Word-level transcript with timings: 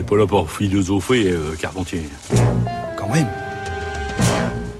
n'est 0.00 0.06
pas 0.06 0.16
là 0.16 0.26
pour 0.26 0.50
philosopher, 0.50 1.30
euh, 1.30 1.54
Carpentier. 1.60 2.02
Quand 2.96 3.08
même. 3.12 3.28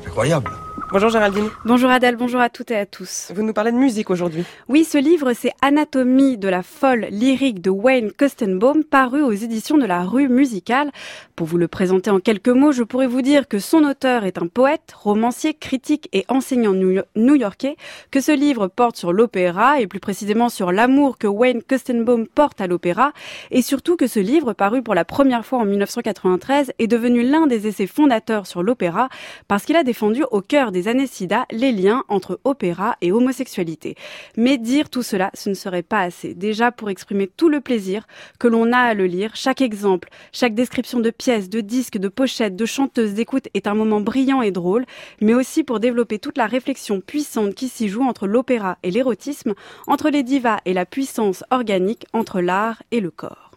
Incroyable. 0.06 0.50
Bonjour 0.92 1.11
Géraldine. 1.11 1.48
Bonjour 1.64 1.88
Adèle, 1.88 2.16
bonjour 2.16 2.40
à 2.40 2.48
toutes 2.48 2.72
et 2.72 2.77
à 2.77 2.84
tous. 2.84 3.30
Vous 3.37 3.45
nous 3.45 3.52
parlez 3.52 3.71
de 3.71 3.77
musique 3.77 4.11
aujourd'hui. 4.11 4.42
Oui, 4.68 4.82
ce 4.82 4.98
livre, 4.98 5.34
c'est 5.34 5.52
Anatomie 5.62 6.36
de 6.36 6.48
la 6.48 6.64
folle 6.64 7.06
lyrique 7.12 7.61
de 7.61 7.70
Wayne 7.70 8.11
Kostenbaum, 8.11 8.82
paru 8.82 9.22
aux 9.22 9.30
éditions 9.30 9.79
de 9.79 9.86
la 9.86 10.03
Rue 10.03 10.29
Musicale. 10.29 10.90
Pour 11.36 11.46
vous 11.46 11.58
le 11.58 11.68
présenter 11.68 12.11
en 12.11 12.18
quelques 12.18 12.48
mots, 12.48 12.72
je 12.72 12.82
pourrais 12.82 13.07
vous 13.07 13.22
dire 13.22 13.46
que 13.46 13.61
son 13.61 13.84
auteur 13.84 14.25
est 14.25 14.36
un 14.36 14.48
poète, 14.48 14.93
romancier, 14.93 15.54
critique 15.54 16.08
et 16.12 16.25
enseignant 16.26 16.72
new-yorkais, 16.72 17.77
que 18.11 18.20
ce 18.20 18.32
livre 18.32 18.66
porte 18.66 18.96
sur 18.96 19.12
l'opéra 19.12 19.80
et 19.80 19.86
plus 19.86 20.00
précisément 20.00 20.48
sur 20.48 20.72
l'amour 20.72 21.18
que 21.18 21.29
Wayne 21.29 21.62
Kostenbaum 21.62 22.27
porte 22.27 22.61
à 22.61 22.66
l'opéra 22.66 23.12
et 23.52 23.62
surtout 23.62 23.95
que 23.95 24.09
ce 24.09 24.18
livre, 24.18 24.54
paru 24.54 24.82
pour 24.82 24.96
la 24.96 25.04
première 25.04 25.46
fois 25.46 25.61
en 25.61 25.66
1993, 25.66 26.72
est 26.80 26.88
devenu 26.88 27.22
l'un 27.22 27.46
des 27.46 27.68
essais 27.68 27.86
fondateurs 27.86 28.49
sur 28.49 28.64
l'opéra 28.64 29.08
parce 29.46 29.64
qu'il 29.64 29.77
a 29.77 29.85
défendu 29.85 30.25
au 30.32 30.41
cœur 30.41 30.72
des 30.72 30.79
années 30.89 31.07
SIDA 31.07 31.46
les 31.50 31.72
liens 31.72 32.05
entre 32.08 32.41
opéra 32.44 32.97
et 33.00 33.12
homosexualité. 33.12 33.97
Mais 34.36 34.58
dire 34.58 34.91
tout 34.91 35.02
cela, 35.02 35.30
ce 35.34 35.48
ne 35.48 35.55
serait 35.55 35.83
pas 35.83 36.00
assez. 36.00 36.34
Déjà 36.34 36.72
pour 36.72 36.91
exprimer 36.91 37.27
tout 37.27 37.48
le 37.48 37.61
plaisir 37.61 38.06
que 38.38 38.48
l'on 38.48 38.72
a 38.72 38.78
à 38.78 38.94
le 38.94 39.06
lire, 39.06 39.33
chaque 39.34 39.61
exemple, 39.61 40.08
chaque 40.33 40.55
description 40.55 41.00
de 41.00 41.11
pièces, 41.11 41.48
de 41.48 41.61
disques, 41.61 41.98
de 41.98 42.08
pochettes, 42.08 42.56
de 42.56 42.66
chanteuses 42.66 43.14
d'écoute 43.14 43.48
est 43.55 43.66
un 43.66 43.74
moment 43.74 44.00
brillant 44.00 44.42
et 44.42 44.50
drôle, 44.50 44.86
mais 45.20 45.34
aussi 45.34 45.64
pour 45.64 45.80
développer 45.80 46.19
toute 46.19 46.38
la 46.38 46.47
réflexion 46.47 47.00
puissante 47.00 47.55
qui 47.55 47.69
s'y 47.69 47.88
joue 47.88 48.02
entre 48.02 48.27
l'opéra 48.27 48.78
et 48.83 48.91
l'érotisme, 48.91 49.55
entre 49.86 50.10
les 50.10 50.22
divas 50.22 50.60
et 50.64 50.72
la 50.72 50.86
puissance 50.86 51.44
organique, 51.50 52.06
entre 52.12 52.41
l'art 52.41 52.83
et 52.91 53.00
le 53.00 53.10
corps. 53.10 53.50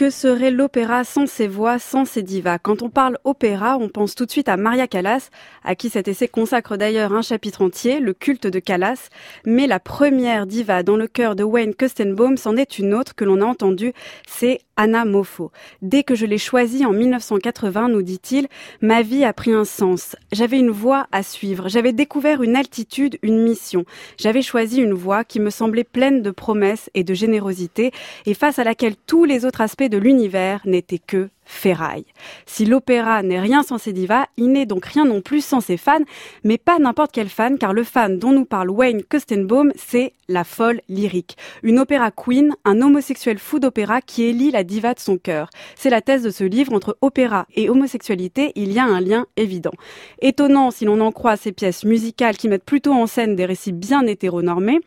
Que 0.00 0.08
serait 0.08 0.50
l'opéra 0.50 1.04
sans 1.04 1.26
ses 1.26 1.46
voix, 1.46 1.78
sans 1.78 2.06
ses 2.06 2.22
divas? 2.22 2.56
Quand 2.56 2.80
on 2.80 2.88
parle 2.88 3.18
opéra, 3.24 3.76
on 3.76 3.90
pense 3.90 4.14
tout 4.14 4.24
de 4.24 4.30
suite 4.30 4.48
à 4.48 4.56
Maria 4.56 4.88
Callas, 4.88 5.28
à 5.62 5.74
qui 5.74 5.90
cet 5.90 6.08
essai 6.08 6.26
consacre 6.26 6.78
d'ailleurs 6.78 7.12
un 7.12 7.20
chapitre 7.20 7.60
entier, 7.60 8.00
le 8.00 8.14
culte 8.14 8.46
de 8.46 8.60
Callas. 8.60 9.10
Mais 9.44 9.66
la 9.66 9.78
première 9.78 10.46
diva 10.46 10.82
dans 10.82 10.96
le 10.96 11.06
cœur 11.06 11.36
de 11.36 11.44
Wayne 11.44 11.74
Kostenbaum, 11.74 12.38
c'en 12.38 12.56
est 12.56 12.78
une 12.78 12.94
autre 12.94 13.14
que 13.14 13.26
l'on 13.26 13.42
a 13.42 13.44
entendue, 13.44 13.92
c'est 14.26 14.60
Anna 14.80 15.04
Moffo. 15.04 15.52
Dès 15.82 16.04
que 16.04 16.14
je 16.14 16.24
l'ai 16.24 16.38
choisie 16.38 16.86
en 16.86 16.94
1980, 16.94 17.90
nous 17.90 18.00
dit-il, 18.00 18.48
ma 18.80 19.02
vie 19.02 19.24
a 19.24 19.34
pris 19.34 19.52
un 19.52 19.66
sens. 19.66 20.16
J'avais 20.32 20.58
une 20.58 20.70
voie 20.70 21.06
à 21.12 21.22
suivre. 21.22 21.68
J'avais 21.68 21.92
découvert 21.92 22.42
une 22.42 22.56
altitude, 22.56 23.18
une 23.20 23.42
mission. 23.42 23.84
J'avais 24.16 24.40
choisi 24.40 24.80
une 24.80 24.94
voie 24.94 25.24
qui 25.24 25.38
me 25.38 25.50
semblait 25.50 25.84
pleine 25.84 26.22
de 26.22 26.30
promesses 26.30 26.88
et 26.94 27.04
de 27.04 27.12
générosité 27.12 27.92
et 28.24 28.32
face 28.32 28.58
à 28.58 28.64
laquelle 28.64 28.94
tous 29.06 29.26
les 29.26 29.44
autres 29.44 29.60
aspects 29.60 29.89
de 29.90 29.98
l'univers 29.98 30.62
n'étaient 30.64 30.98
que 30.98 31.28
ferraille. 31.44 32.06
Si 32.46 32.64
l'opéra 32.64 33.22
n'est 33.22 33.40
rien 33.40 33.62
sans 33.62 33.76
ses 33.76 33.92
divas, 33.92 34.26
il 34.36 34.52
n'est 34.52 34.66
donc 34.66 34.86
rien 34.86 35.04
non 35.04 35.20
plus 35.20 35.44
sans 35.44 35.60
ses 35.60 35.76
fans, 35.76 36.04
mais 36.44 36.58
pas 36.58 36.78
n'importe 36.78 37.10
quel 37.12 37.28
fan, 37.28 37.58
car 37.58 37.72
le 37.72 37.84
fan 37.84 38.18
dont 38.18 38.32
nous 38.32 38.44
parle 38.44 38.70
Wayne 38.70 39.02
Kostenbaum, 39.02 39.72
c'est 39.74 40.12
la 40.28 40.44
folle 40.44 40.80
lyrique. 40.88 41.36
Une 41.62 41.80
opéra 41.80 42.10
queen, 42.12 42.54
un 42.64 42.80
homosexuel 42.80 43.38
fou 43.38 43.58
d'opéra 43.58 44.00
qui 44.00 44.22
élit 44.22 44.52
la 44.52 44.64
diva 44.64 44.94
de 44.94 45.00
son 45.00 45.18
cœur. 45.18 45.50
C'est 45.74 45.90
la 45.90 46.00
thèse 46.00 46.22
de 46.22 46.30
ce 46.30 46.44
livre, 46.44 46.72
entre 46.72 46.96
opéra 47.00 47.46
et 47.54 47.68
homosexualité, 47.68 48.52
il 48.54 48.72
y 48.72 48.78
a 48.78 48.84
un 48.84 49.00
lien 49.00 49.26
évident. 49.36 49.72
Étonnant 50.22 50.70
si 50.70 50.84
l'on 50.84 51.00
en 51.00 51.12
croit 51.12 51.36
ces 51.36 51.52
pièces 51.52 51.84
musicales 51.84 52.36
qui 52.36 52.48
mettent 52.48 52.64
plutôt 52.64 52.92
en 52.92 53.06
scène 53.06 53.34
des 53.34 53.44
récits 53.44 53.72
bien 53.72 54.06
hétéronormés, 54.06 54.80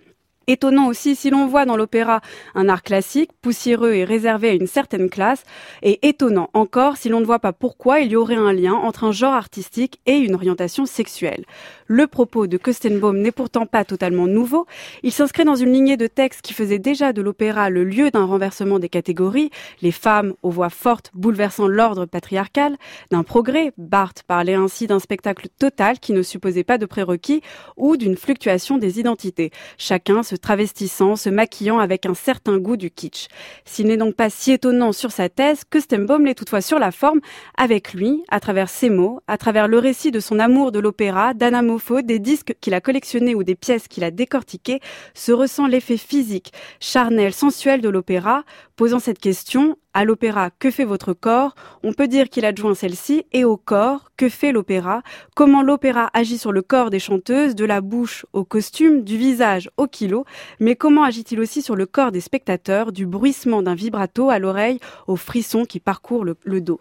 Étonnant 0.48 0.88
aussi 0.88 1.16
si 1.16 1.30
l'on 1.30 1.48
voit 1.48 1.66
dans 1.66 1.78
l'opéra 1.78 2.22
un 2.56 2.70
art 2.70 2.84
classique, 2.84 3.31
poussiéreux 3.42 3.94
et 3.94 4.04
réservé 4.04 4.50
à 4.50 4.54
une 4.54 4.68
certaine 4.68 5.09
classe, 5.09 5.44
et 5.81 6.08
étonnant 6.08 6.50
encore 6.54 6.98
si 6.98 7.09
l'on 7.09 7.20
ne 7.20 7.26
voit 7.26 7.40
pas 7.40 7.54
pourquoi 7.54 8.02
il 8.02 8.12
y 8.12 8.16
aurait 8.16 8.36
un 8.36 8.53
lien 8.53 8.74
entre 8.74 9.03
un 9.03 9.12
genre 9.12 9.34
artistique 9.34 10.00
et 10.06 10.18
une 10.18 10.36
orientation 10.36 10.86
sexuelle. 10.86 11.46
Le 11.88 12.08
propos 12.08 12.48
de 12.48 12.58
Kostenbaum 12.58 13.18
n'est 13.18 13.32
pourtant 13.32 13.66
pas 13.66 13.86
totalement 13.86 14.28
nouveau, 14.28 14.66
il 15.03 15.12
s'inscrit 15.12 15.46
dans 15.46 15.56
une 15.56 15.74
lignée 15.74 15.98
de 15.98 16.08
textes 16.08 16.42
qui 16.42 16.53
faisait 16.53 16.80
déjà 16.80 17.14
de 17.14 17.22
l'opéra 17.22 17.70
le 17.70 17.84
lieu 17.84 18.12
d'un 18.12 18.26
renversement 18.26 18.80
des 18.80 18.90
catégories, 18.90 19.52
les 19.82 19.92
femmes 19.92 20.34
aux 20.44 20.50
voix 20.50 20.70
fortes 20.70 21.12
bouleversant 21.14 21.68
l'ordre 21.68 22.06
patriarcal, 22.06 22.78
d'un 23.12 23.24
progrès, 23.24 23.74
Barthes 23.78 24.24
parlait 24.24 24.53
ainsi 24.53 24.88
d'un 24.88 25.00
spectacle 25.00 25.48
total 25.59 26.00
qui 26.00 26.14
ne 26.14 26.22
supposait 26.22 26.64
pas 26.64 26.78
de 26.78 26.86
prérequis, 26.86 27.42
ou 27.78 27.98
d'une 27.98 28.18
fluctuation 28.18 28.78
des 28.78 29.00
identités. 29.00 29.52
Chacun 29.78 30.24
se 30.24 30.33
travestissant, 30.36 31.16
se 31.16 31.30
maquillant 31.30 31.80
avec 31.80 32.06
un 32.06 32.14
certain 32.14 32.58
goût 32.58 32.78
du 32.78 32.92
kitsch. 32.92 33.28
S'il 33.66 33.88
n'est 33.88 33.98
donc 33.98 34.16
pas 34.16 34.30
si 34.30 34.52
étonnant 34.52 34.92
sur 34.92 35.12
sa 35.12 35.30
thèse, 35.30 35.64
que 35.70 35.80
Stembaum 35.80 36.26
l'est 36.26 36.36
toutefois 36.36 36.62
sur 36.62 36.80
la 36.80 36.92
forme, 36.92 37.20
avec 37.58 37.94
lui, 37.94 38.24
à 38.30 38.40
travers 38.40 38.70
ses 38.70 38.90
mots, 38.90 39.20
à 39.28 39.38
travers 39.38 39.68
le 39.68 39.80
récit 39.80 40.12
de 40.12 40.20
son 40.20 40.40
amour 40.40 40.72
de 40.72 40.80
l'opéra, 40.80 41.34
d'Anamopho, 41.34 42.02
des 42.02 42.20
disques 42.20 42.56
qu'il 42.62 42.74
a 42.74 42.82
collectionnés 42.82 43.36
ou 43.36 43.44
des 43.44 43.56
pièces 43.56 43.88
qu'il 43.88 44.04
a 44.04 44.12
décortiquées, 44.12 44.80
se 45.14 45.32
ressent 45.32 45.68
l'effet 45.68 45.98
physique, 45.98 46.54
charnel, 46.80 47.34
sensuel 47.34 47.82
de 47.82 47.90
l'opéra, 47.90 48.44
posant 48.76 49.00
cette 49.00 49.20
question, 49.20 49.78
à 49.94 50.06
l'opéra 50.06 50.50
Que 50.52 50.72
fait 50.72 50.86
votre 50.86 51.14
corps? 51.14 51.56
On 51.84 51.94
peut 51.94 52.08
dire 52.08 52.30
qu'il 52.30 52.46
adjoint 52.46 52.76
celle-ci 52.76 53.26
et 53.31 53.46
au 53.46 53.58
corps 53.58 54.12
Que 54.18 54.30
fait 54.30 54.52
l'opéra? 54.52 55.02
Comment 55.36 55.62
l'opéra 55.62 56.09
agit 56.14 56.38
sur 56.38 56.52
le 56.52 56.62
corps 56.62 56.90
des 56.90 57.00
chanteuses, 57.00 57.56
de 57.56 57.66
la 57.66 57.81
bouche 57.81 58.26
au 58.34 58.44
costume, 58.44 59.03
du 59.03 59.18
visage 59.18 59.70
au 59.78 59.88
kilo, 59.88 60.26
mais 60.59 60.76
comment 60.76 61.03
agit-il 61.03 61.40
aussi 61.40 61.62
sur 61.62 61.76
le 61.76 61.86
corps 61.86 62.12
des 62.12 62.22
spectateurs, 62.22 62.92
du 62.92 63.06
bruissement 63.06 63.62
d'un 63.62 63.76
vibrato 63.76 64.30
à 64.30 64.40
l'oreille 64.40 64.80
au 65.08 65.16
frisson 65.16 65.66
qui 65.66 65.80
parcourt 65.80 66.26
le, 66.26 66.36
le 66.44 66.62
dos? 66.62 66.80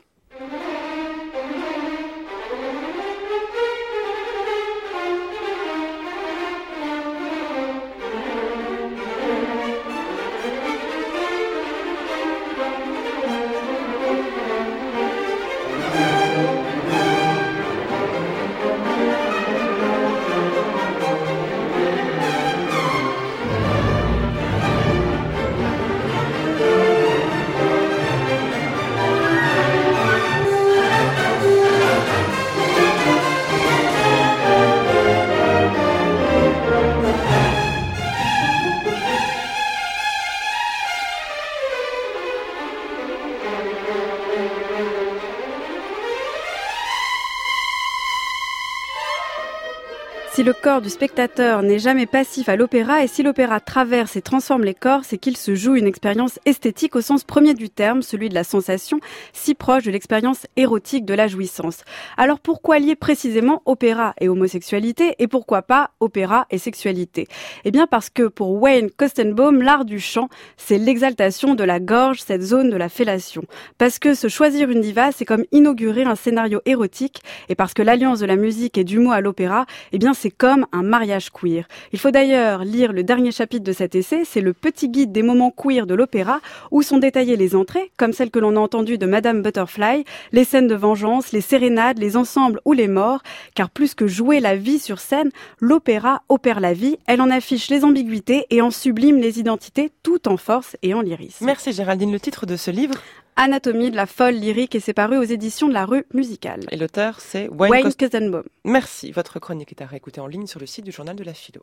Si 50.34 50.42
le 50.42 50.54
corps 50.54 50.80
du 50.80 50.88
spectateur 50.88 51.62
n'est 51.62 51.78
jamais 51.78 52.06
passif 52.06 52.48
à 52.48 52.56
l'opéra 52.56 53.04
et 53.04 53.06
si 53.06 53.22
l'opéra 53.22 53.60
traverse 53.60 54.16
et 54.16 54.22
transforme 54.22 54.64
les 54.64 54.72
corps, 54.72 55.04
c'est 55.04 55.18
qu'il 55.18 55.36
se 55.36 55.54
joue 55.54 55.74
une 55.74 55.86
expérience 55.86 56.38
esthétique 56.46 56.96
au 56.96 57.02
sens 57.02 57.22
premier 57.22 57.52
du 57.52 57.68
terme, 57.68 58.00
celui 58.00 58.30
de 58.30 58.34
la 58.34 58.42
sensation, 58.42 58.98
si 59.34 59.54
proche 59.54 59.84
de 59.84 59.90
l'expérience 59.90 60.46
érotique 60.56 61.04
de 61.04 61.12
la 61.12 61.28
jouissance. 61.28 61.84
Alors 62.16 62.40
pourquoi 62.40 62.78
lier 62.78 62.96
précisément 62.96 63.60
opéra 63.66 64.14
et 64.22 64.30
homosexualité 64.30 65.16
et 65.18 65.26
pourquoi 65.28 65.60
pas 65.60 65.90
opéra 66.00 66.46
et 66.48 66.56
sexualité? 66.56 67.28
Eh 67.66 67.70
bien 67.70 67.86
parce 67.86 68.08
que 68.08 68.22
pour 68.22 68.52
Wayne 68.54 68.90
Kostenbaum, 68.90 69.60
l'art 69.60 69.84
du 69.84 70.00
chant, 70.00 70.30
c'est 70.56 70.78
l'exaltation 70.78 71.54
de 71.54 71.64
la 71.64 71.78
gorge, 71.78 72.22
cette 72.22 72.42
zone 72.42 72.70
de 72.70 72.76
la 72.78 72.88
fellation. 72.88 73.42
Parce 73.76 73.98
que 73.98 74.14
se 74.14 74.28
choisir 74.28 74.70
une 74.70 74.80
diva, 74.80 75.12
c'est 75.12 75.26
comme 75.26 75.44
inaugurer 75.52 76.04
un 76.04 76.16
scénario 76.16 76.62
érotique 76.64 77.20
et 77.50 77.54
parce 77.54 77.74
que 77.74 77.82
l'alliance 77.82 78.20
de 78.20 78.26
la 78.26 78.36
musique 78.36 78.78
et 78.78 78.84
du 78.84 78.98
mot 78.98 79.12
à 79.12 79.20
l'opéra, 79.20 79.66
eh 79.92 79.98
bien 79.98 80.14
c'est 80.22 80.30
comme 80.30 80.66
un 80.70 80.84
mariage 80.84 81.30
queer. 81.30 81.66
Il 81.92 81.98
faut 81.98 82.12
d'ailleurs 82.12 82.62
lire 82.62 82.92
le 82.92 83.02
dernier 83.02 83.32
chapitre 83.32 83.64
de 83.64 83.72
cet 83.72 83.96
essai, 83.96 84.22
c'est 84.24 84.40
le 84.40 84.52
petit 84.52 84.88
guide 84.88 85.10
des 85.10 85.24
moments 85.24 85.50
queer 85.50 85.84
de 85.84 85.96
l'opéra 85.96 86.40
où 86.70 86.82
sont 86.82 86.98
détaillées 86.98 87.34
les 87.34 87.56
entrées, 87.56 87.90
comme 87.96 88.12
celle 88.12 88.30
que 88.30 88.38
l'on 88.38 88.54
a 88.54 88.60
entendue 88.60 88.98
de 88.98 89.06
Madame 89.06 89.42
Butterfly, 89.42 90.04
les 90.30 90.44
scènes 90.44 90.68
de 90.68 90.76
vengeance, 90.76 91.32
les 91.32 91.40
sérénades, 91.40 91.98
les 91.98 92.16
ensembles 92.16 92.60
ou 92.64 92.72
les 92.72 92.86
morts, 92.86 93.24
car 93.56 93.68
plus 93.68 93.96
que 93.96 94.06
jouer 94.06 94.38
la 94.38 94.54
vie 94.54 94.78
sur 94.78 95.00
scène, 95.00 95.30
l'opéra 95.58 96.22
opère 96.28 96.60
la 96.60 96.72
vie, 96.72 96.98
elle 97.08 97.20
en 97.20 97.28
affiche 97.28 97.68
les 97.68 97.84
ambiguïtés 97.84 98.46
et 98.50 98.62
en 98.62 98.70
sublime 98.70 99.18
les 99.18 99.40
identités 99.40 99.90
tout 100.04 100.28
en 100.28 100.36
force 100.36 100.76
et 100.82 100.94
en 100.94 101.00
lyrisme. 101.00 101.44
Merci 101.44 101.72
Géraldine. 101.72 102.12
Le 102.12 102.20
titre 102.20 102.46
de 102.46 102.54
ce 102.54 102.70
livre? 102.70 102.94
Anatomie 103.36 103.90
de 103.90 103.96
la 103.96 104.06
folle 104.06 104.34
lyrique 104.34 104.74
et 104.74 104.80
c'est 104.80 104.92
paru 104.92 105.16
aux 105.16 105.22
éditions 105.22 105.68
de 105.68 105.72
la 105.72 105.86
rue 105.86 106.04
musicale. 106.12 106.60
Et 106.70 106.76
l'auteur, 106.76 107.20
c'est 107.20 107.48
Wayne, 107.48 107.90
Wayne. 107.92 108.42
Merci. 108.64 109.10
Votre 109.12 109.38
chronique 109.40 109.72
est 109.72 109.82
à 109.82 109.86
réécouter 109.86 110.20
en 110.20 110.26
ligne 110.26 110.46
sur 110.46 110.60
le 110.60 110.66
site 110.66 110.84
du 110.84 110.92
journal 110.92 111.16
de 111.16 111.24
la 111.24 111.34
philo. 111.34 111.62